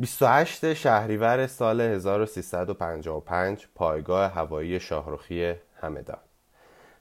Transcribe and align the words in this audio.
28 0.00 0.74
شهریور 0.74 1.46
سال 1.46 1.80
1355 1.80 3.66
پایگاه 3.74 4.32
هوایی 4.32 4.80
شاهروخی 4.80 5.54
همدان. 5.80 6.18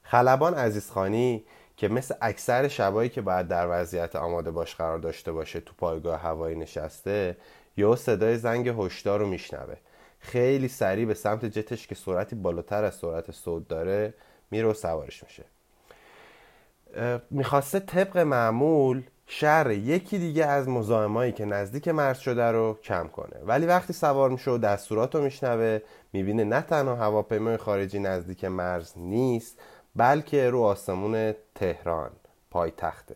خلبان 0.04 0.54
عزیزخانی 0.54 1.46
که 1.76 1.88
مثل 1.88 2.16
اکثر 2.22 2.68
شبایی 2.68 3.10
که 3.10 3.22
باید 3.22 3.48
در 3.48 3.68
وضعیت 3.70 4.16
آماده 4.16 4.52
باش 4.52 4.76
قرار 4.76 5.00
داشته 5.00 5.32
باشه 5.32 5.60
تو 5.60 5.74
پایگاه 5.78 6.20
هوایی 6.20 6.56
نشسته 6.56 7.38
یا 7.78 7.96
صدای 7.96 8.38
زنگ 8.38 8.68
هشدار 8.68 9.20
رو 9.20 9.28
میشنوه. 9.28 9.76
خیلی 10.20 10.68
سریع 10.68 11.06
به 11.06 11.14
سمت 11.14 11.46
جتش 11.46 11.88
که 11.88 11.96
سرعتی 11.96 12.36
بالاتر 12.36 12.84
از 12.84 12.96
سرعت 12.96 13.32
صوت 13.32 13.68
داره 13.68 14.14
میره 14.52 14.68
و 14.68 14.74
سوارش 14.74 15.24
میشه. 15.24 15.44
می‌خواسته 17.30 17.80
طبق 17.80 18.18
معمول 18.18 19.04
شر 19.30 19.72
یکی 19.72 20.18
دیگه 20.18 20.46
از 20.46 20.70
مزاحمایی 20.70 21.32
که 21.32 21.46
نزدیک 21.46 21.88
مرز 21.88 22.18
شده 22.18 22.52
رو 22.52 22.78
کم 22.84 23.08
کنه. 23.08 23.40
ولی 23.44 23.66
وقتی 23.66 23.94
سوار 23.94 24.30
میشه 24.30 24.52
و 24.52 24.58
دستورات 24.58 25.16
رو 25.16 25.22
میشنوه 25.22 25.80
می‌بینه 26.14 26.44
نه 26.44 26.62
تنها 26.62 26.96
هواپیمای 26.96 27.58
خارجی 27.58 28.00
نزدیک 28.00 28.46
مرز 28.46 28.94
نیست 28.96 29.60
بلکه 29.96 30.50
رو 30.50 30.62
آسمون 30.62 31.34
تهران 31.56 32.12
پایتخته. 32.52 33.16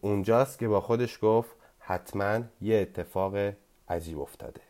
اونجاست 0.00 0.58
که 0.58 0.68
با 0.68 0.80
خودش 0.80 1.18
گفت 1.22 1.50
حتما 1.78 2.40
یه 2.60 2.76
اتفاق 2.76 3.52
عجیب 3.88 4.20
افتاده. 4.20 4.65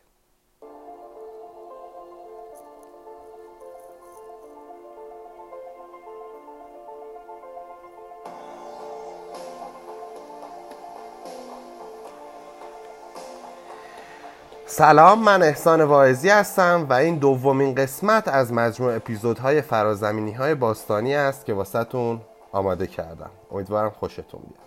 سلام 14.77 15.23
من 15.23 15.43
احسان 15.43 15.81
واعظی 15.81 16.29
هستم 16.29 16.87
و 16.89 16.93
این 16.93 17.15
دومین 17.15 17.75
قسمت 17.75 18.27
از 18.27 18.53
مجموع 18.53 18.95
اپیزودهای 18.95 19.61
فرازمینی 19.61 20.31
های 20.31 20.55
باستانی 20.55 21.15
است 21.15 21.45
که 21.45 21.53
واسهتون 21.53 22.21
آماده 22.51 22.87
کردم. 22.87 23.29
امیدوارم 23.51 23.89
خوشتون 23.89 24.41
بیاد. 24.41 24.66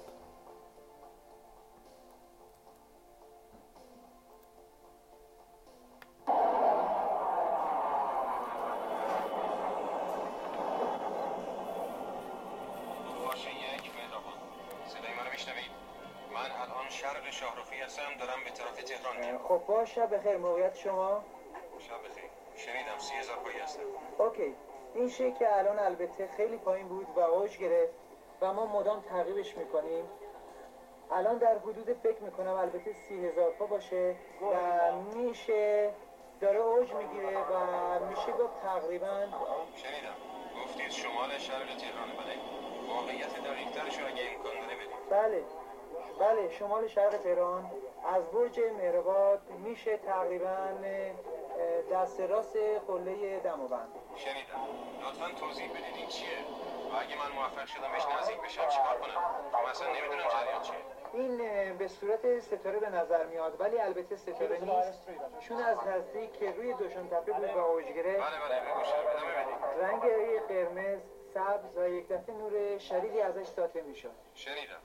شب 19.84 20.16
بخیر 20.16 20.36
موقعیت 20.36 20.76
شما؟ 20.76 21.24
شب 21.78 22.08
بخیر. 22.08 22.30
شنیدم 22.56 22.98
سی 22.98 23.14
هزار 23.14 23.36
پایی 23.36 23.58
هستم. 23.58 23.80
اوکی. 24.18 24.54
این 24.94 25.08
شی 25.08 25.32
که 25.32 25.58
الان 25.58 25.78
البته 25.78 26.28
خیلی 26.36 26.56
پایین 26.56 26.88
بود 26.88 27.06
و 27.16 27.20
اوج 27.20 27.58
گرفت 27.58 27.92
و 28.40 28.52
ما 28.52 28.66
مدام 28.66 29.00
تعقیبش 29.00 29.56
می‌کنیم. 29.56 30.04
الان 31.12 31.38
در 31.38 31.58
حدود 31.58 31.92
فکر 32.02 32.22
می‌کنم 32.22 32.54
البته 32.54 32.92
سی 32.92 33.26
هزار 33.26 33.50
پا 33.50 33.66
باشه 33.66 34.16
و 34.40 34.92
میشه 34.92 35.90
داره 36.40 36.58
اوج 36.58 36.92
می‌گیره 36.92 37.38
و 37.38 38.04
میشه 38.04 38.32
گفت 38.32 38.62
تقریبا 38.62 39.26
شنیدم. 39.76 40.16
گفتید 40.64 40.90
شمال 40.90 41.38
شرق 41.38 41.76
تهران 41.76 42.08
بله. 42.08 42.36
واقعیت 42.88 43.34
دقیقترش 43.44 43.98
رو 43.98 44.06
اگه 44.06 44.22
امکان 44.30 44.54
داره 44.60 44.76
بدید 44.76 45.10
بله. 45.10 45.44
بله 46.20 46.50
شمال 46.50 46.88
شرق 46.88 47.16
تهران 47.16 47.70
از 48.14 48.30
برج 48.30 48.60
مهرباد 48.60 49.40
میشه 49.50 49.96
تقریبا 49.96 50.68
دست 51.92 52.20
راست 52.20 52.56
قله 52.88 53.40
دماوند. 53.40 53.88
شنیدم. 54.16 54.60
لطفا 55.08 55.40
توضیح 55.40 55.70
بدید 55.70 55.96
این 55.96 56.08
چیه؟ 56.08 56.38
و 56.92 56.96
اگه 57.00 57.18
من 57.18 57.32
موفق 57.32 57.66
شدم 57.66 57.92
بهش 57.92 58.06
نزدیک 58.20 58.40
بشم 58.40 58.68
چیکار 58.68 58.98
کنم؟ 58.98 59.70
مثلا 59.70 59.88
نمی‌دونم 59.88 60.28
جریان 60.28 60.62
چیه. 60.62 60.74
این 61.12 61.38
به 61.78 61.88
صورت 61.88 62.40
ستاره 62.40 62.78
به 62.78 62.90
نظر 62.90 63.26
میاد 63.26 63.60
ولی 63.60 63.78
البته 63.78 64.16
ستاره 64.16 64.58
نیست. 64.60 65.08
چون 65.40 65.62
از 65.62 65.78
نزدیک 65.86 66.42
روی 66.56 66.72
دوشان 66.72 67.08
تپه 67.08 67.32
بود 67.32 67.56
و 67.56 67.58
اوج 67.58 67.84
گرفت. 67.84 68.20
بله 68.20 68.40
بله 68.48 68.62
رنگ 69.82 70.02
قرمز 70.48 71.00
سبز 71.34 71.76
و 71.76 71.88
یک 71.88 72.08
دفعه 72.08 72.34
نور 72.34 72.78
شدیدی 72.78 73.20
ازش 73.20 73.46
ساطع 73.46 73.80
می‌شد. 73.80 74.10
شنیدم. 74.34 74.80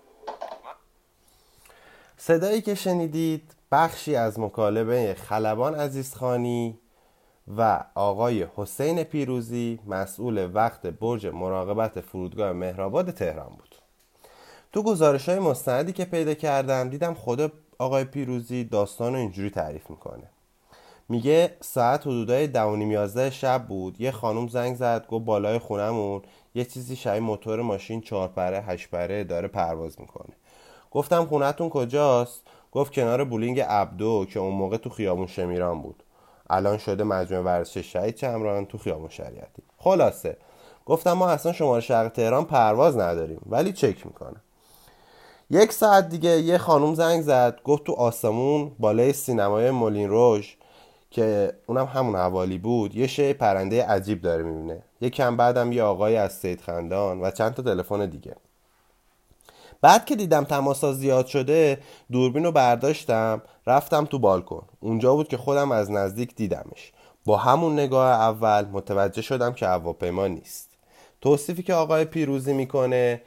صدایی 2.18 2.62
که 2.62 2.76
شنیدید 2.76 3.56
بخشی 3.72 4.16
از 4.16 4.40
مکالمه 4.40 5.14
خلبان 5.14 5.76
عزیزخانی 5.76 6.80
و 7.58 7.84
آقای 7.96 8.48
حسین 8.56 9.04
پیروزی 9.04 9.80
مسئول 9.88 10.50
وقت 10.54 10.88
برج 10.88 11.28
مراقبت 11.28 12.02
فرودگاه 12.02 12.52
مهرآباد 12.52 13.12
تهران 13.12 13.50
بود. 13.50 13.76
تو 14.74 14.84
گزارش 14.84 15.30
های 15.30 15.40
مستندی 15.40 15.94
که 15.94 16.06
پیدا 16.06 16.34
کردم 16.34 16.90
دیدم 16.90 17.14
خود 17.14 17.52
آقای 17.80 18.04
پیروزی 18.04 18.64
داستان 18.64 19.14
رو 19.14 19.20
اینجوری 19.20 19.50
تعریف 19.50 19.90
می‌کنه. 19.90 20.24
میگه 21.10 21.58
ساعت 21.62 22.02
حدودای 22.02 22.48
دونیم 22.48 22.92
یازده 22.92 23.30
شب 23.30 23.68
بود 23.68 24.02
یه 24.02 24.12
خانم 24.12 24.48
زنگ 24.48 24.76
زد 24.76 25.08
گفت 25.08 25.26
بالای 25.26 25.60
خونمون 25.60 26.22
یه 26.56 26.66
چیزی 26.66 26.96
شبیه 26.96 27.20
موتور 27.20 27.62
ماشین 27.62 28.02
چهار 28.02 28.28
پره 28.28 28.62
هشت 28.62 28.90
پره 28.90 29.24
داره 29.24 29.48
پرواز 29.48 30.02
می‌کنه. 30.02 30.34
گفتم 30.96 31.26
خونتون 31.26 31.70
کجاست؟ 31.70 32.42
گفت 32.72 32.94
کنار 32.94 33.24
بولینگ 33.24 33.60
عبدو 33.60 34.26
که 34.30 34.40
اون 34.40 34.54
موقع 34.54 34.78
تو 34.78 34.90
خیابون 34.90 35.28
شمیران 35.28 35.82
بود. 35.82 36.04
الان 36.50 36.78
شده 36.78 37.04
مجموعه 37.04 37.44
ورزش 37.46 37.78
شهید 37.78 38.16
چمران 38.16 38.66
تو 38.66 38.78
خیابون 38.78 39.10
شریعتی. 39.10 39.64
خلاصه. 39.78 40.38
گفتم 40.86 41.14
ما 41.14 41.28
اصلا 41.30 41.54
شمال 41.54 41.80
شرق 41.80 42.12
تهران 42.12 42.46
پرواز 42.46 42.98
نداریم 42.98 43.42
ولی 43.50 43.74
چک 43.74 44.06
می‌کنم. 44.06 44.42
یک 45.50 45.72
ساعت 45.72 46.10
دیگه 46.10 46.30
یه 46.30 46.58
خانوم 46.58 46.94
زنگ 46.94 47.22
زد 47.22 47.60
گفت 47.64 47.84
تو 47.84 47.94
آسمون 47.94 48.72
بالای 48.80 49.14
سینمای 49.14 49.72
مولین 49.72 50.10
روش 50.10 50.58
که 51.12 51.54
اونم 51.68 51.86
همون 51.86 52.16
حوالی 52.16 52.58
بود 52.58 52.96
یه 52.96 53.08
شی 53.08 53.34
پرنده 53.34 53.86
عجیب 53.86 54.22
داره 54.22 54.44
می‌بینه. 54.44 54.84
یه 55.02 55.10
کم 55.10 55.38
بعدم 55.38 55.72
یه 55.72 55.84
آقای 55.84 56.16
از 56.16 56.34
سید 56.34 56.62
خندان 56.62 57.22
و 57.22 57.32
چند 57.32 57.54
تا 57.54 57.64
تلفن 57.64 58.06
دیگه. 58.06 58.36
بعد 59.86 60.06
که 60.06 60.16
دیدم 60.16 60.44
تماسا 60.44 60.94
زیاد 60.94 61.26
شده 61.26 61.78
دوربین 62.12 62.44
رو 62.44 62.52
برداشتم 62.52 63.42
رفتم 63.68 64.06
تو 64.06 64.20
بالکن. 64.20 64.68
اونجا 64.80 65.16
بود 65.16 65.28
که 65.28 65.38
خودم 65.38 65.72
از 65.72 65.92
نزدیک 65.92 66.36
دیدمش. 66.36 66.92
با 67.26 67.38
همون 67.38 67.74
نگاه 67.74 68.08
اول 68.08 68.66
متوجه 68.66 69.22
شدم 69.22 69.54
که 69.54 69.68
هواپیما 69.68 70.28
نیست. 70.28 70.70
توصیفی 71.22 71.64
که 71.64 71.74
آقای 71.74 72.06
پیروزی 72.06 72.54
می‌کنه 72.54 73.22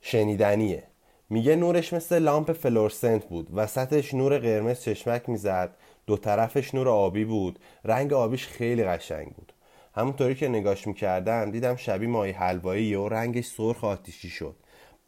شنیدنیه. 0.00 0.82
میگه 1.30 1.56
نورش 1.56 1.92
مثل 1.92 2.18
لامپ 2.18 2.52
فلورسنت 2.52 3.24
بود. 3.24 3.48
وسطش 3.54 4.14
نور 4.14 4.38
قرمز 4.38 4.80
چشمک 4.80 5.28
می‌زد. 5.28 5.76
دو 6.06 6.16
طرفش 6.16 6.74
نور 6.74 6.88
آبی 6.88 7.24
بود. 7.24 7.58
رنگ 7.84 8.12
آبیش 8.12 8.46
خیلی 8.46 8.84
قشنگ 8.84 9.34
بود. 9.34 9.52
همونطوری 9.94 10.34
که 10.34 10.48
نگاش 10.48 10.86
می‌کردم 10.86 11.50
دیدم 11.50 11.76
شبیه 11.76 12.08
ماهی 12.08 12.32
حلوایی 12.32 12.94
و 12.94 13.08
رنگش 13.08 13.46
سرخ 13.46 13.84
آتیشی 13.84 14.28
شد. 14.28 14.54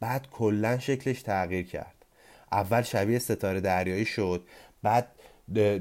بعد 0.01 0.27
کلا 0.31 0.79
شکلش 0.79 1.21
تغییر 1.21 1.67
کرد. 1.67 1.95
اول 2.51 2.81
شبیه 2.81 3.19
ستاره 3.19 3.61
دریایی 3.61 4.05
شد 4.05 4.43
بعد 4.83 5.07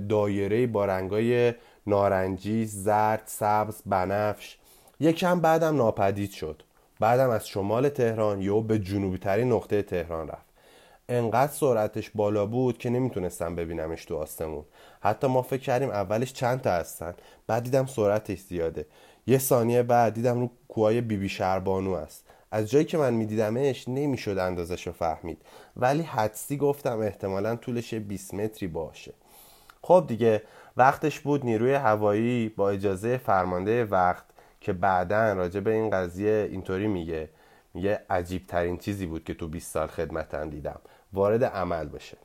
دایره 0.09 0.67
با 0.67 0.85
رنگای 0.85 1.55
نارنجی، 1.87 2.67
زرد، 2.67 3.23
سبز، 3.27 3.83
بنفش. 3.87 4.57
یکم 5.01 5.41
بعدم 5.41 5.77
ناپدید 5.77 6.31
شد. 6.31 6.63
بعدم 7.01 7.31
از 7.31 7.49
شمال 7.49 7.89
تهران 7.89 8.43
یا 8.43 8.61
به 8.61 8.79
جنوبی 8.79 9.19
ترین 9.19 9.53
نقطه 9.53 9.83
تهران 9.83 10.29
رفت. 10.29 10.51
انقدر 11.09 11.53
سرعتش 11.53 12.11
بالا 12.15 12.47
بود 12.47 12.79
که 12.79 12.91
نمی‌تونستم 12.91 13.55
ببینمش 13.55 14.05
تو 14.05 14.17
آسمون 14.17 14.65
حتی 15.01 15.27
ما 15.27 15.43
فکر 15.43 15.61
کردیم 15.61 15.91
اولش 15.91 16.33
چند 16.33 16.61
تا 16.61 16.71
هستن 16.71 17.15
بعد 17.47 17.63
دیدم 17.63 17.87
سرعتش 17.87 18.39
زیاده. 18.39 18.87
یه 19.27 19.39
ثانیه 19.39 19.83
بعد 19.83 20.15
دیدم 20.15 20.41
رو 20.41 20.51
کوهای 20.69 21.01
بیبی 21.01 21.29
شربانو 21.29 21.93
است 21.93 22.25
از 22.51 22.71
جایی 22.71 22.85
که 22.85 22.99
من 22.99 23.15
میدیدمش 23.15 23.89
نمی‌شد 23.89 24.39
اندازش 24.39 24.87
رو 24.87 24.93
فهمید. 24.93 25.43
ولی 25.77 26.03
حدسی 26.03 26.57
گفتم 26.57 26.99
احتمالا 26.99 27.57
طولش 27.57 27.95
20 27.95 28.35
متری 28.35 28.69
باشه. 28.69 29.13
خب 29.83 30.05
دیگه 30.09 30.43
وقتش 30.77 31.21
بود 31.21 31.45
نیروی 31.45 31.75
هوایی 31.75 32.49
با 32.49 32.71
اجازه 32.71 33.17
فرمانده 33.17 33.85
وقت 33.85 34.25
که 34.61 34.73
بعدا 34.73 35.33
راجع 35.33 35.61
به 35.61 35.71
این 35.71 35.91
قضیه 35.91 36.49
اینطوری 36.51 36.89
میگه. 36.89 37.29
میگه 37.75 38.01
عجیب 38.11 38.47
ترین 38.47 38.79
چیزی 38.79 39.07
بود 39.07 39.25
که 39.25 39.35
تو 39.35 39.49
20 39.49 39.73
سال 39.73 39.87
خدمتن 39.87 40.49
دیدم. 40.49 40.81
وارد 41.13 41.45
عمل 41.45 41.89
بشه. 41.89 42.17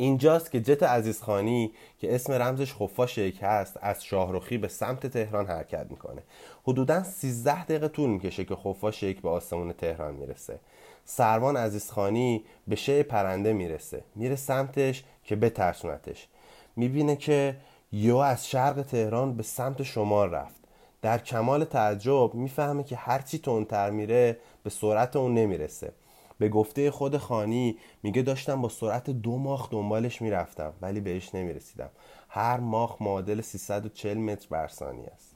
اینجاست 0.00 0.50
که 0.50 0.60
جت 0.60 0.82
عزیزخانی 0.82 1.72
که 1.98 2.14
اسم 2.14 2.32
رمزش 2.32 2.74
خفاشک 2.74 3.34
هست 3.42 3.78
از 3.82 4.04
شاهروخی 4.04 4.58
به 4.58 4.68
سمت 4.68 5.06
تهران 5.06 5.46
حرکت 5.46 5.86
می‌کنه. 5.90 6.22
حدودا 6.64 7.02
13 7.02 7.64
دقیقه 7.64 7.88
طول 7.88 8.10
می‌کشه 8.10 8.44
که 8.44 8.56
خفاشک 8.56 9.16
به 9.22 9.28
آسمون 9.28 9.72
تهران 9.72 10.14
می‌رسه. 10.14 10.58
سروان 11.04 11.56
عزیزخانی 11.56 12.44
به 12.68 12.76
شه 12.76 13.02
پرنده 13.02 13.52
می‌رسه. 13.52 14.04
میره 14.14 14.36
سمتش 14.36 15.04
که 15.24 15.36
بترسونتش. 15.36 16.28
می‌بینه 16.76 17.16
که 17.16 17.56
یو 17.92 18.16
از 18.16 18.48
شرق 18.48 18.82
تهران 18.82 19.36
به 19.36 19.42
سمت 19.42 19.82
شمال 19.82 20.30
رفت. 20.30 20.60
در 21.02 21.18
کمال 21.18 21.64
تعجب 21.64 22.34
می‌فهمه 22.34 22.84
که 22.84 22.96
هرچی 22.96 23.38
تندتر 23.38 23.90
میره 23.90 24.38
به 24.62 24.70
سرعت 24.70 25.16
اون 25.16 25.34
نمی‌رسه. 25.34 25.92
به 26.38 26.48
گفته 26.48 26.90
خود 26.90 27.16
خانی 27.16 27.78
میگه 28.02 28.22
داشتم 28.22 28.62
با 28.62 28.68
سرعت 28.68 29.10
دو 29.10 29.38
ماخ 29.38 29.70
دنبالش 29.70 30.22
می‌رفتم 30.22 30.72
ولی 30.82 31.00
بهش 31.00 31.34
نمی‌رسیدم. 31.34 31.90
هر 32.28 32.60
ماخ 32.60 33.02
معادل 33.02 33.40
340 33.40 34.18
متر 34.18 34.46
بر 34.50 34.68
ثانیه 34.68 35.10
است. 35.14 35.34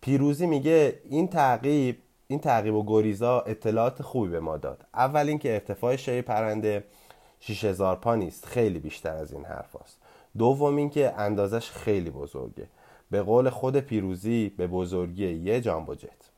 پیروزی 0.00 0.46
میگه 0.46 1.00
این 1.10 1.28
تعقیب 1.28 1.98
این 2.26 2.38
تعقیب 2.38 2.74
و 2.74 2.84
گریزا 2.86 3.40
اطلاعات 3.40 4.02
خوبی 4.02 4.30
به 4.30 4.40
ما 4.40 4.56
داد. 4.56 4.86
اول 4.94 5.28
اینکه 5.28 5.52
ارتفاع 5.52 5.96
شی 5.96 6.22
پرنده 6.22 6.84
6000 7.40 7.96
پا 7.96 8.14
نیست 8.14 8.46
خیلی 8.46 8.78
بیشتر 8.78 9.16
از 9.16 9.32
این 9.32 9.44
حرف 9.44 9.76
هست. 9.82 9.98
دوم 10.38 10.76
اینکه 10.76 11.14
اندازش 11.16 11.70
خیلی 11.70 12.10
بزرگه. 12.10 12.68
به 13.10 13.22
قول 13.22 13.50
خود 13.50 13.76
پیروزی 13.76 14.48
به 14.48 14.66
بزرگی 14.66 15.32
یه 15.32 15.60
جامبو 15.60 15.94
جت 15.94 16.29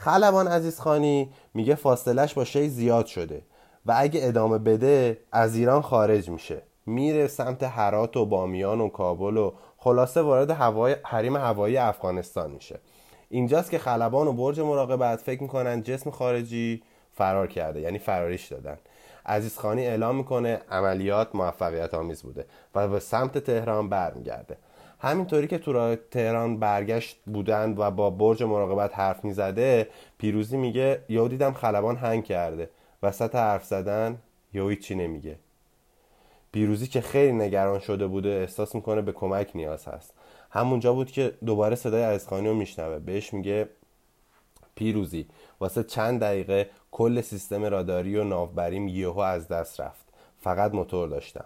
خلبان 0.00 0.48
عزیز 0.48 0.80
خانی 0.80 1.30
میگه 1.54 1.74
فاصلش 1.74 2.34
با 2.34 2.44
شی 2.44 2.68
زیاد 2.68 3.06
شده 3.06 3.42
و 3.86 3.94
اگه 3.96 4.20
ادامه 4.22 4.58
بده 4.58 5.20
از 5.32 5.56
ایران 5.56 5.82
خارج 5.82 6.30
میشه. 6.30 6.62
میره 6.86 7.26
سمت 7.26 7.62
هرات 7.62 8.16
و 8.16 8.26
بامیان 8.26 8.80
و 8.80 8.88
کابل 8.88 9.36
و 9.36 9.52
خلاصه 9.76 10.20
وارد 10.20 10.50
هوای 10.50 10.96
حریم 11.04 11.36
هوایی 11.36 11.76
افغانستان 11.76 12.50
میشه. 12.50 12.78
اینجاست 13.28 13.70
که 13.70 13.78
خلبان 13.78 14.28
و 14.28 14.32
برج 14.32 14.60
مراقبت 14.60 15.20
فکر 15.20 15.42
می‌کنن 15.42 15.82
جسم 15.82 16.10
خارجی 16.10 16.82
فرار 17.12 17.46
کرده 17.46 17.80
یعنی 17.80 17.98
فراریش 17.98 18.46
دادن. 18.46 18.78
عزیز 19.26 19.58
خانی 19.58 19.86
اعلام 19.86 20.16
می‌کنه 20.16 20.60
عملیات 20.70 21.34
موفقیت 21.34 21.94
آمیز 21.94 22.22
بوده 22.22 22.46
و 22.74 22.88
به 22.88 23.00
سمت 23.00 23.38
تهران 23.38 23.88
برمیگرده. 23.88 24.56
همینطوری 25.00 25.46
که 25.46 25.58
تو 25.58 25.96
تهران 25.96 26.58
برگشت 26.58 27.20
بودند 27.26 27.78
و 27.78 27.90
با 27.90 28.10
برج 28.10 28.42
مراقبت 28.42 28.98
حرف 28.98 29.24
می‌زده 29.24 29.88
پیروزی 30.18 30.56
میگه 30.56 31.02
یهو 31.08 31.28
دیدم 31.28 31.52
خلبان 31.52 31.96
هنگ 31.96 32.24
کرده. 32.24 32.70
وسط 33.02 33.34
حرف 33.34 33.64
زدن 33.64 34.18
یهو 34.54 34.74
چی 34.74 34.94
نمیگه. 34.94 35.36
پیروزی 36.52 36.86
که 36.86 37.00
خیلی 37.00 37.32
نگران 37.32 37.78
شده 37.78 38.06
بوده 38.06 38.28
احساس 38.28 38.74
می‌کنه 38.74 39.02
به 39.02 39.12
کمک 39.12 39.50
نیاز 39.54 39.88
هست. 39.88 40.14
همونجا 40.50 40.92
بود 40.92 41.10
که 41.10 41.34
دوباره 41.46 41.76
صدای 41.76 42.02
عزیزخانی 42.02 42.48
رو 42.48 42.54
میشنوه. 42.54 42.98
بهش 42.98 43.34
میگه 43.34 43.68
پیروزی. 44.74 45.26
واسه 45.60 45.82
چند 45.82 46.20
دقیقه 46.20 46.70
کل 46.90 47.20
سیستم 47.20 47.64
راداری 47.64 48.16
و 48.16 48.24
ناوبریم 48.24 48.88
یهو 48.88 49.18
از 49.18 49.48
دست 49.48 49.80
رفت. 49.80 50.04
فقط 50.40 50.74
موتور 50.74 51.08
داشتم. 51.08 51.44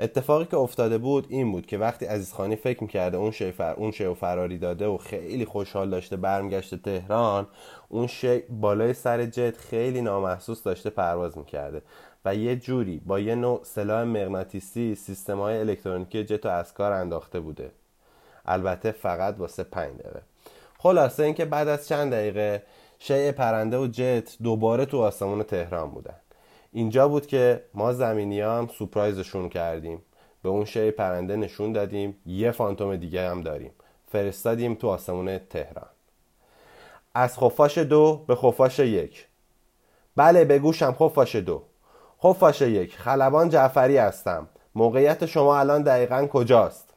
اتفاقی 0.00 0.44
که 0.44 0.56
افتاده 0.56 0.98
بود 0.98 1.26
این 1.28 1.52
بود 1.52 1.66
که 1.66 1.78
وقتی 1.78 2.06
عزیزخانی 2.06 2.56
فکر 2.56 2.82
می‌کرده 2.82 3.16
اون 3.16 3.30
شی 3.30 3.52
فر... 3.52 3.74
اون 3.74 3.90
شی 3.90 4.14
فراری 4.14 4.58
داده 4.58 4.86
و 4.86 4.96
خیلی 4.96 5.44
خوشحال 5.44 5.90
داشته 5.90 6.16
برمیگشته 6.16 6.76
تهران 6.76 7.46
اون 7.88 8.06
شی 8.06 8.38
بالای 8.38 8.94
سر 8.94 9.26
جت 9.26 9.56
خیلی 9.56 10.00
نامحسوس 10.00 10.62
داشته 10.62 10.90
پرواز 10.90 11.38
می‌کرده 11.38 11.82
و 12.24 12.34
یه 12.34 12.56
جوری 12.56 13.02
با 13.06 13.20
یه 13.20 13.34
نوع 13.34 13.60
سلاح 13.64 14.02
مغناطیسی 14.02 14.94
سیستم 14.94 15.38
های 15.38 15.58
الکترونیکی 15.58 16.24
جت 16.24 16.46
و 16.46 16.48
از 16.48 16.74
کار 16.74 16.92
انداخته 16.92 17.40
بوده. 17.40 17.70
البته 18.46 18.92
فقط 18.92 19.34
واسه 19.38 19.62
پنج 19.62 19.98
دقیقه. 19.98 20.22
خلاصه 20.78 21.22
اینکه 21.22 21.44
بعد 21.44 21.68
از 21.68 21.88
چند 21.88 22.12
دقیقه 22.12 22.62
شیء 22.98 23.32
پرنده 23.32 23.78
و 23.78 23.86
جت 23.86 24.36
دوباره 24.42 24.86
تو 24.86 25.00
آسمون 25.00 25.42
تهران 25.42 25.90
بودن. 25.90 26.14
اینجا 26.72 27.08
بود 27.08 27.26
که 27.26 27.62
ما 27.74 27.92
زمینی 27.92 28.40
هم 28.40 28.68
سپرایزشون 28.78 29.48
کردیم. 29.48 30.02
به 30.42 30.48
اون 30.48 30.64
شی 30.64 30.90
پرنده 30.90 31.36
نشون 31.36 31.72
دادیم. 31.72 32.16
یه 32.26 32.50
فانتوم 32.50 32.96
دیگه 32.96 33.30
هم 33.30 33.42
داریم. 33.42 33.70
فرستادیم 34.08 34.74
تو 34.74 34.88
آسمون 34.88 35.38
تهران. 35.38 35.88
از 37.14 37.38
خفاش 37.38 37.78
دو 37.78 38.24
به 38.26 38.34
خفاش 38.34 38.78
یک. 38.78 39.26
بله 40.16 40.44
به 40.44 40.58
گوشم 40.58 40.92
خفاش 40.92 41.36
دو. 41.36 41.62
خفاش 42.22 42.60
یک. 42.60 42.96
خلبان 42.96 43.48
جعفری 43.48 43.96
هستم. 43.96 44.48
موقعیت 44.74 45.26
شما 45.26 45.58
الان 45.58 45.82
دقیقا 45.82 46.26
کجاست؟ 46.26 46.94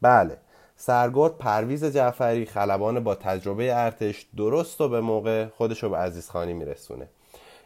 بله. 0.00 0.38
سرگرد 0.76 1.38
پرویز 1.38 1.84
جعفری 1.84 2.46
خلبان 2.46 3.04
با 3.04 3.14
تجربه 3.14 3.76
ارتش 3.76 4.26
درست 4.36 4.80
و 4.80 4.88
به 4.88 5.00
موقع 5.00 5.46
خودشو 5.46 5.90
به 5.90 5.96
عزیزخانی 5.96 6.52
میرسونه. 6.52 7.08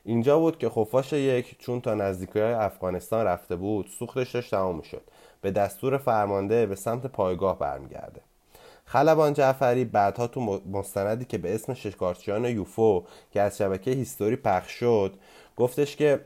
اینجا 0.08 0.38
بود 0.38 0.58
که 0.58 0.69
خفاش 0.69 1.12
یک 1.12 1.58
چون 1.58 1.81
تا 1.81 1.94
نزدیکی 1.94 2.38
های 2.38 2.52
افغانستان 2.52 3.26
رفته 3.26 3.56
بود 3.56 3.90
سوختش 3.99 4.34
داشت 4.34 4.50
تمام 4.50 4.82
شد. 4.82 5.02
به 5.40 5.50
دستور 5.50 5.99
فرمانده 5.99 6.66
به 6.66 6.75
سمت 6.75 7.06
پایگاه 7.06 7.58
برمیگرده. 7.58 8.20
خلبان 8.84 9.32
جعفری 9.32 9.84
بعدها 9.84 10.26
تو 10.26 10.60
مستندی 10.72 11.25
که 11.25 11.38
به 11.38 11.55
اسم 11.55 11.75
شکارچیان 11.75 12.44
یوفو 12.44 13.05
که 13.32 13.40
از 13.40 13.58
شبکه 13.58 13.90
هیستوری 13.90 14.37
پخش 14.37 14.72
شد 14.72 15.14
گفتش 15.56 15.96
که 15.96 16.20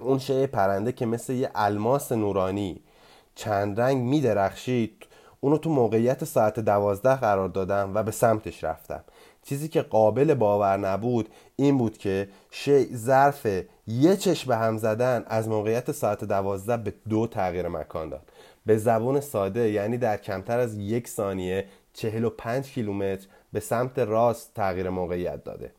اون 0.00 0.18
شی 0.18 0.46
پرنده 0.46 0.92
که 0.92 1.06
مثل 1.06 1.32
یه 1.32 1.50
الماس 1.54 2.12
نورانی 2.12 2.80
چند 3.34 3.80
رنگ 3.80 4.02
میدرخشید 4.02 5.06
اونو 5.40 5.58
تو 5.58 5.70
موقعیت 5.70 6.24
ساعت 6.24 6.60
دوازده 6.60 7.14
قرار 7.14 7.48
دادم 7.48 7.94
و 7.94 8.02
به 8.02 8.10
سمتش 8.10 8.64
رفتم. 8.64 9.04
چیزی 9.44 9.68
که 9.68 9.82
قابل 9.82 10.34
باور 10.34 10.76
نبود 10.76 11.28
این 11.56 11.78
بود 11.78 11.98
که 11.98 12.28
شی 12.50 12.96
ظرف 12.96 13.46
یه 13.86 14.16
چشم 14.16 14.48
به 14.48 14.56
هم 14.56 14.78
زدن 14.78 15.24
از 15.26 15.48
موقعیت 15.48 15.92
ساعت 15.92 16.24
دوازده 16.24 16.76
به 16.76 16.92
دو 17.08 17.26
تغییر 17.26 17.68
مکان 17.68 18.08
داد. 18.08 18.30
به 18.66 18.76
زبون 18.76 19.20
ساده 19.20 19.70
یعنی 19.70 19.98
در 19.98 20.16
کمتر 20.16 20.58
از 20.58 20.76
یک 20.76 21.08
ثانیه 21.08 21.64
چهل 21.92 22.24
و 22.24 22.30
پنج 22.30 22.64
کیلومتر 22.64 23.26
به 23.52 23.60
سمت 23.60 23.98
راست 23.98 24.54
تغییر 24.54 24.90
موقعیت 24.90 25.44
داده. 25.44 25.70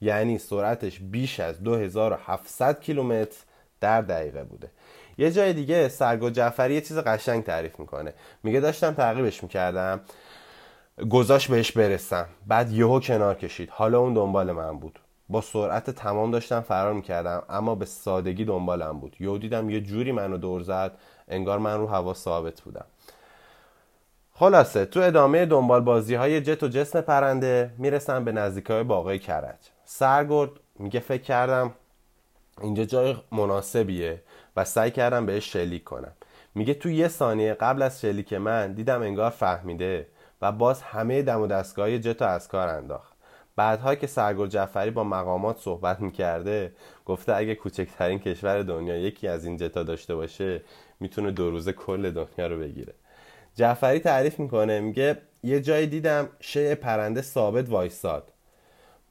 یعنی 0.00 0.38
سرعتش 0.38 0.98
بیش 0.98 1.40
از 1.40 1.62
2700 1.62 2.80
کیلومتر 2.80 3.36
در 3.80 4.02
دقیقه 4.02 4.44
بوده. 4.44 4.70
یه 5.18 5.30
جای 5.30 5.52
دیگه 5.52 5.88
سرگو 5.88 6.30
جعفری 6.30 6.74
یه 6.74 6.80
چیز 6.80 6.98
قشنگ 6.98 7.44
تعریف 7.44 7.80
می‌کنه. 7.80 8.12
میگه 8.42 8.60
داشتم 8.60 8.94
تعقیبش 8.94 9.42
می‌کردم. 9.42 10.00
گذاشت 11.04 11.50
بهش 11.50 11.72
برسم 11.72 12.26
بعد 12.46 12.72
یهو 12.72 13.00
کنار 13.00 13.34
کشید. 13.34 13.70
حالا 13.70 13.98
اون 13.98 14.14
دنبال 14.14 14.52
من 14.52 14.78
بود. 14.78 14.98
با 15.28 15.40
سرعت 15.40 15.90
تمام 15.90 16.30
داشتم 16.30 16.60
فرار 16.60 16.92
می‌کردم 16.92 17.42
اما 17.48 17.74
به 17.74 17.84
سادگی 17.84 18.44
دنبالم 18.44 19.00
بود. 19.00 19.16
یهو 19.20 19.38
دیدم 19.38 19.70
یه 19.70 19.80
جوری 19.80 20.12
منو 20.12 20.36
دور 20.36 20.62
زد 20.62 20.92
انگار 21.28 21.58
من 21.58 21.78
رو 21.78 21.86
هوا 21.86 22.14
ثابت 22.14 22.60
بودم. 22.60 22.84
خلاصه 24.32 24.84
تو 24.84 25.00
ادامه 25.00 25.46
دنبال 25.46 25.80
بازی 25.80 26.14
های 26.14 26.40
جت 26.40 26.62
و 26.62 26.68
جسم 26.68 27.00
پرنده 27.00 27.70
می‌رسم 27.78 28.24
به 28.24 28.32
نزدیک 28.32 28.66
های 28.66 28.82
باقای 28.82 29.18
کرج. 29.18 29.58
سرگرد 29.84 30.50
میگه 30.78 31.00
فکر 31.00 31.22
کردم 31.22 31.72
اینجا 32.60 32.84
جای 32.84 33.16
مناسبیه 33.32 34.22
و 34.56 34.64
سعی 34.64 34.90
کردم 34.90 35.26
بهش 35.26 35.52
شلیک 35.52 35.84
کنم. 35.84 36.12
میگه 36.54 36.74
تو 36.74 36.90
یه 36.90 37.08
ثانیه 37.08 37.54
قبل 37.54 37.82
از 37.82 38.00
شلیک 38.00 38.32
من 38.32 38.72
دیدم 38.72 39.02
انگار 39.02 39.30
فهمیده 39.30 40.06
و 40.42 40.52
باز 40.52 40.82
همه 40.82 41.22
دم 41.22 41.40
و 41.40 41.46
دستگاه 41.46 41.98
جتو 41.98 42.24
از 42.24 42.48
کار 42.48 42.68
انداخت. 42.68 43.16
بعدها 43.56 43.94
که 43.94 44.06
سرگل 44.06 44.46
جعفری 44.46 44.90
با 44.90 45.04
مقامات 45.04 45.58
صحبت 45.58 46.00
می‌کرده 46.00 46.72
گفته 47.04 47.34
اگه 47.34 47.54
کوچکترین 47.54 48.18
کشور 48.18 48.62
دنیا 48.62 48.96
یکی 48.96 49.28
از 49.28 49.44
این 49.44 49.56
جتا 49.56 49.82
داشته 49.82 50.14
باشه 50.14 50.62
می‌تونه 51.00 51.30
دو 51.30 51.50
روزه 51.50 51.72
کل 51.72 52.10
دنیا 52.10 52.46
رو 52.46 52.58
بگیره. 52.58 52.94
جعفری 53.54 53.98
تعریف 53.98 54.38
می‌کنه 54.38 54.80
میگه 54.80 55.16
یه 55.42 55.60
جایی 55.60 55.86
دیدم 55.86 56.28
شیء 56.40 56.74
پرنده 56.74 57.22
ثابت 57.22 57.70
وایستاد. 57.70 58.32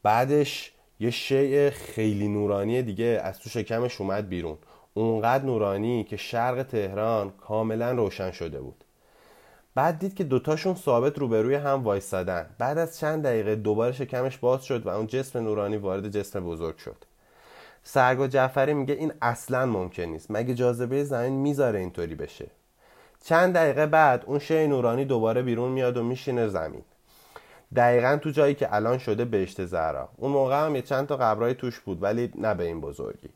بعدش 0.03 0.71
یه 0.99 1.09
شیء 1.09 1.69
خیلی 1.69 2.27
نورانی 2.27 2.81
دیگه 2.81 3.21
از 3.23 3.39
تو 3.39 3.49
شکمش 3.49 4.01
اومد 4.01 4.29
بیرون. 4.29 4.57
اونقدر 4.93 5.45
نورانی 5.45 6.03
که 6.03 6.17
شرق 6.17 6.63
تهران 6.63 7.31
کاملا 7.31 7.91
روشن 7.91 8.31
شده 8.31 8.61
بود. 8.61 8.84
بعد 9.75 9.99
دید 9.99 10.13
که 10.13 10.23
دوتاشون 10.23 10.75
ثابت 10.75 11.19
روبروی 11.19 11.55
هم 11.55 11.83
وایستادن. 11.83 12.45
بعد 12.57 12.77
از 12.77 12.99
چند 12.99 13.23
دقیقه 13.23 13.55
دوباره 13.55 13.91
شکمش 13.91 14.37
باز 14.37 14.63
شد 14.63 14.85
و 14.85 14.89
اون 14.89 15.07
جسم 15.07 15.39
نورانی 15.39 15.77
وارد 15.77 16.09
جسم 16.09 16.45
بزرگ 16.45 16.77
شد. 16.77 16.95
سرگا 17.83 18.27
جعفری 18.27 18.73
میگه 18.73 18.93
این 18.93 19.13
اصلا 19.21 19.65
ممکن 19.65 20.03
نیست. 20.03 20.31
مگه 20.31 20.53
جاذبه 20.53 21.03
زمین 21.03 21.33
می‌ذاره 21.33 21.79
اینطوری 21.79 22.15
بشه؟ 22.15 22.47
چند 23.23 23.53
دقیقه 23.53 23.85
بعد 23.85 24.23
اون 24.25 24.39
شی 24.39 24.67
نورانی 24.67 25.05
دوباره 25.05 25.41
بیرون 25.41 25.71
میاد 25.71 25.97
و 25.97 26.03
میشینه 26.03 26.47
زمین. 26.47 26.81
دقیقا 27.75 28.17
تو 28.21 28.29
جایی 28.29 28.55
که 28.55 28.75
الان 28.75 28.97
شده 28.97 29.25
بهشت 29.25 29.65
زهرا. 29.65 30.09
اون 30.17 30.31
موقع 30.31 30.65
هم 30.65 30.75
یه 30.75 30.81
چند 30.81 31.07
تا 31.07 31.17
قبرای 31.17 31.53
توش 31.53 31.79
بود 31.79 32.03
ولی 32.03 32.31
نه 32.35 32.53
به 32.53 32.63
این 32.63 32.81
بزرگی. 32.81 33.29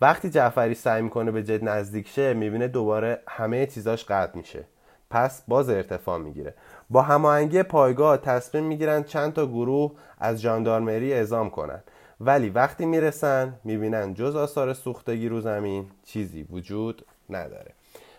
وقتی 0.00 0.30
جعفری 0.30 0.74
سعی 0.74 1.02
می‌کنه 1.02 1.30
به 1.30 1.42
جد 1.42 1.64
نزدیک 1.64 2.08
شه 2.08 2.34
می‌بینه 2.34 2.68
دوباره 2.68 3.22
همه 3.28 3.66
چیزاش 3.66 4.04
قطع 4.04 4.36
میشه. 4.36 4.64
پس 5.10 5.42
باز 5.48 5.68
ارتفاع 5.68 6.18
می‌گیره. 6.18 6.54
با 6.90 7.02
هماهنگی 7.02 7.62
پایگاه 7.62 8.16
تصمیم 8.16 8.64
می‌گیرن 8.64 9.02
چند 9.02 9.32
تا 9.32 9.46
گروه 9.46 9.92
از 10.18 10.42
جاندارمری 10.42 11.12
اعزام 11.12 11.50
کنن. 11.50 11.82
ولی 12.20 12.50
وقتی 12.50 12.86
می‌رسن 12.86 13.54
می‌بینن 13.64 14.14
جز 14.14 14.36
آثار 14.36 14.74
سوختگی 14.74 15.28
رو 15.28 15.40
زمین 15.40 15.86
چیزی 16.04 16.42
وجود 16.42 17.04
نداره. 17.30 17.72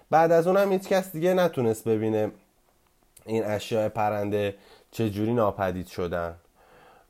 بعد 0.09 0.31
از 0.31 0.47
اونم 0.47 0.71
هیچ 0.71 0.87
کس 0.87 1.11
دیگه 1.11 1.33
نتونست 1.33 1.87
ببینه 1.87 2.31
این 3.25 3.45
اشیاء 3.45 3.89
پرنده 3.89 4.55
چجوری 4.91 5.33
ناپدید 5.33 5.87
شدن. 5.87 6.35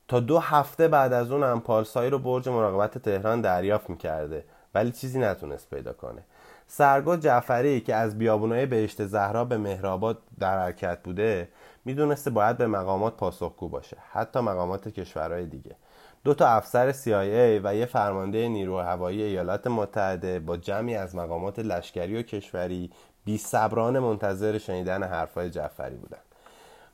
تا 0.08 0.20
دو 0.20 0.40
هفته 0.40 0.88
بعد 0.88 1.14
از 1.14 1.32
اونم 1.32 1.62
پالسایی 1.62 2.10
رو 2.10 2.20
برج 2.20 2.50
مراقبت 2.50 2.98
تهران 2.98 3.42
دریافت 3.42 3.90
می‌کرده 3.90 4.44
ولی 4.76 4.92
چیزی 4.92 5.20
نتونست 5.20 5.70
پیدا 5.70 5.94
کنه. 5.94 6.24
سرگو 6.68 7.16
جعفری 7.16 7.82
که 7.82 7.96
از 7.96 8.18
بیابونای 8.18 8.66
بهشت 8.66 9.06
زهرا 9.06 9.46
به 9.46 9.58
مهرآباد 9.58 10.18
در 10.40 10.60
حرکت 10.60 11.04
بوده 11.04 11.50
می‌دونسته 11.86 12.30
باید 12.30 12.58
به 12.58 12.68
مقامات 12.68 13.18
پاسخگو 13.18 13.70
باشه 13.70 13.98
حتی 14.12 14.40
مقامات 14.40 14.88
کشورهای 14.88 15.46
دیگه. 15.46 15.76
دو 16.24 16.34
تا 16.34 16.48
افسر 16.48 16.92
CIA 16.92 17.62
و 17.64 17.76
یه 17.76 17.86
فرمانده 17.86 18.48
نیرو 18.48 18.80
هوایی 18.80 19.22
ایالات 19.22 19.68
متحده 19.68 20.40
با 20.40 20.58
جمعی 20.58 20.96
از 20.96 21.16
مقامات 21.16 21.60
لشکری 21.60 22.18
و 22.18 22.22
کشوری 22.22 22.92
بی 23.26 23.38
صبران 23.38 24.00
منتظر 24.00 24.58
شنیدن 24.58 25.04
حرفای 25.04 25.50
جعفری 25.50 25.96
بودن. 25.96 26.18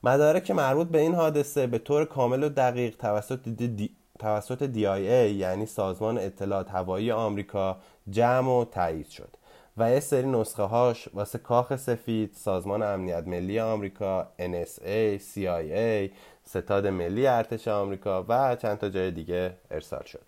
مدارک 0.04 0.52
مربوط 0.52 0.88
به 0.88 1.00
این 1.00 1.16
حادثه 1.16 1.68
به 1.68 1.78
طور 1.78 2.06
کامل 2.06 2.44
و 2.44 2.50
دقیق 2.50 2.96
توسط 2.96 3.50
دی... 3.50 3.90
توسط 4.20 4.74
DIA 4.74 5.32
یعنی 5.32 5.66
سازمان 5.66 6.18
اطلاعات 6.18 6.72
هوایی 6.72 7.12
آمریکا 7.12 7.78
جمع 8.10 8.52
و 8.52 8.66
تایید 8.66 9.08
شد. 9.08 9.38
و 9.78 9.92
یه 9.92 10.00
سری 10.00 10.28
نسخه 10.28 10.64
هاش 10.64 11.10
واسه 11.14 11.38
کاخ 11.38 11.76
سفید، 11.76 12.34
سازمان 12.34 12.84
امنیت 12.84 13.28
ملی 13.28 13.60
آمریکا، 13.60 14.28
NSA، 14.40 15.20
CIA، 15.20 16.12
ستاد 16.44 16.88
ملی 16.88 17.28
ارتش 17.28 17.68
آمریکا 17.68 18.26
و 18.30 18.56
چند 18.56 18.78
تا 18.78 18.90
جای 18.90 19.12
دیگه 19.12 19.54
ارسال 19.72 20.04
شد. 20.04 20.22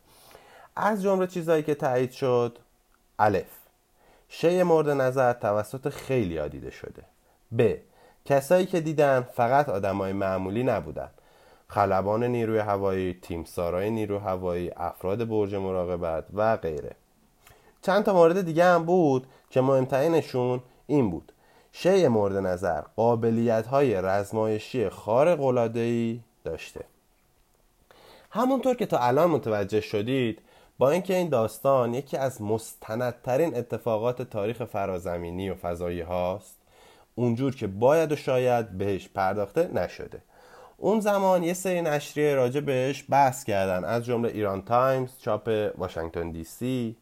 از 0.75 1.03
جمله 1.03 1.27
چیزهایی 1.27 1.63
که 1.63 1.75
تایید 1.75 2.11
شد 2.11 2.57
الف. 3.19 3.45
شی 4.29 4.63
مورد 4.63 4.89
نظر 4.89 5.33
توسط 5.33 5.89
خیلی 5.89 6.49
دیده 6.49 6.71
شده. 6.71 7.03
ب. 7.57 7.75
کسایی 8.25 8.65
که 8.65 8.81
دیدن 8.81 9.21
فقط 9.21 9.69
آدمای 9.69 10.13
معمولی 10.13 10.63
نبودن. 10.63 11.09
خلبان 11.67 12.23
نیروی 12.23 12.59
هوایی، 12.59 13.19
تیمسارای 13.21 13.89
نیروی 13.89 14.17
هوایی، 14.17 14.71
افراد 14.77 15.27
برج 15.27 15.55
مراقبت 15.55 16.25
و 16.33 16.57
غیره. 16.57 16.95
چند 17.85 18.03
تا 18.03 18.13
مورد 18.13 18.41
دیگه 18.41 18.63
هم 18.63 18.85
بود 18.85 19.27
که 19.49 19.61
مهمترینشون 19.61 20.61
این 20.87 21.11
بود. 21.11 21.31
شی 21.71 22.07
مورد 22.07 22.35
نظر 22.35 22.81
قابلیت 22.81 23.67
های 23.67 24.01
رزمایشی 24.01 24.89
خارق 24.89 25.39
داشته. 26.43 26.85
همونطور 28.31 28.75
که 28.75 28.85
تا 28.85 28.97
الان 28.97 29.29
متوجه 29.29 29.81
شدید 29.81 30.39
با 30.77 30.91
اینکه 30.91 31.15
این 31.15 31.29
داستان 31.29 31.93
یکی 31.93 32.17
از 32.17 32.41
مستندترین 32.41 33.57
اتفاقات 33.57 34.21
تاریخ 34.21 34.63
فرازمینی 34.63 35.49
و 35.49 35.55
فضایی 35.55 36.01
هاست 36.01 36.57
اونجور 37.15 37.55
که 37.55 37.67
باید 37.67 38.11
و 38.11 38.15
شاید 38.15 38.77
بهش 38.77 39.09
پرداخته 39.09 39.69
نشده. 39.73 40.21
اون 40.77 40.99
زمان 40.99 41.43
یه 41.43 41.53
سری 41.53 41.81
نشریه 41.81 42.35
راجع 42.35 42.59
بهش 42.59 43.05
بحث 43.09 43.43
کردن 43.43 43.83
از 43.83 44.05
جمله 44.05 44.29
ایران 44.29 44.61
تایمز 44.61 45.09
چاپ 45.19 45.71
واشنگتن 45.77 46.31
دی 46.31 46.43
سی 46.43 46.95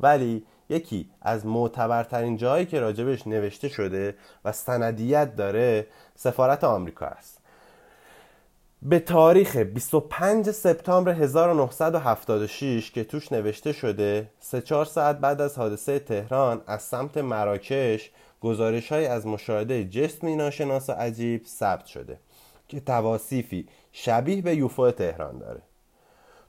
ولی 0.00 0.46
یکی 0.68 1.10
از 1.22 1.46
معتبرترین 1.46 2.36
جایی 2.36 2.66
که 2.66 2.80
راجبش 2.80 3.26
نوشته 3.26 3.68
شده 3.68 4.14
و 4.44 4.52
سندیت 4.52 5.36
داره 5.36 5.86
سفارت 6.14 6.64
آمریکا 6.64 7.06
است. 7.06 7.38
به 8.82 8.98
تاریخ 8.98 9.56
25 9.56 10.50
سپتامبر 10.50 11.12
1976 11.12 12.90
که 12.90 13.04
توش 13.04 13.32
نوشته 13.32 13.72
شده 13.72 14.30
سه 14.40 14.60
چهار 14.60 14.84
ساعت 14.84 15.18
بعد 15.18 15.40
از 15.40 15.58
حادثه 15.58 15.98
تهران 15.98 16.62
از 16.66 16.82
سمت 16.82 17.16
مراکش 17.16 18.10
گزارش 18.40 18.92
های 18.92 19.06
از 19.06 19.26
مشاهده 19.26 19.84
جسمی 19.84 20.36
ناشناس 20.36 20.90
و 20.90 20.92
عجیب 20.92 21.44
ثبت 21.46 21.86
شده 21.86 22.18
که 22.68 22.80
تواسیفی 22.80 23.68
شبیه 23.92 24.42
به 24.42 24.56
یوفو 24.56 24.90
تهران 24.90 25.38
داره. 25.38 25.62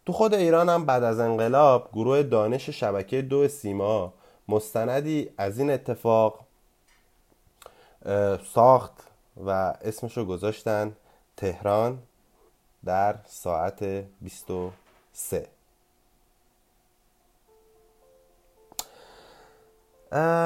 تو 0.05 0.13
خود 0.13 0.33
ایران 0.33 0.69
هم 0.69 0.85
بعد 0.85 1.03
از 1.03 1.19
انقلاب 1.19 1.89
گروه 1.93 2.23
دانش 2.23 2.69
شبکه 2.69 3.21
دو 3.21 3.47
سیما 3.47 4.13
مستندی 4.47 5.29
از 5.37 5.59
این 5.59 5.69
اتفاق 5.69 6.39
ساخت 8.53 8.93
و 9.45 9.49
اسمشو 9.81 10.25
گذاشتن 10.25 10.95
تهران 11.37 11.99
در 12.85 13.15
ساعت 13.25 13.83
23 14.21 15.47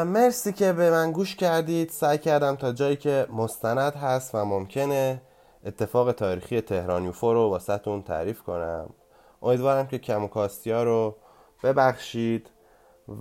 مرسی 0.05 0.53
که 0.53 0.73
به 0.73 0.91
من 0.91 1.11
گوش 1.11 1.35
کردید. 1.35 1.89
سعی 1.89 2.17
کردم 2.17 2.55
تا 2.55 2.71
جایی 2.71 2.95
که 2.95 3.27
مستند 3.29 3.95
هست 3.95 4.35
و 4.35 4.45
ممکنه 4.45 5.21
اتفاق 5.65 6.11
تاریخی 6.11 6.61
تهران 6.61 7.05
یوفو 7.05 7.33
رو 7.33 7.49
واسهتون 7.49 8.03
تعریف 8.03 8.41
کنم. 8.41 8.89
امیدوارم 9.41 9.87
که 9.87 9.97
کموکاستی 9.97 10.71
ها 10.71 10.83
رو 10.83 11.15
ببخشید 11.63 12.49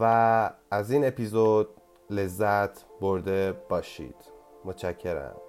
و 0.01 0.51
از 0.71 0.91
این 0.91 1.07
اپیزود 1.07 1.69
لذت 2.11 2.85
برده 3.01 3.53
باشید. 3.69 4.17
متشکرم. 4.65 5.48